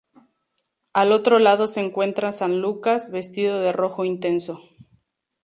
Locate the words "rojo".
3.71-4.03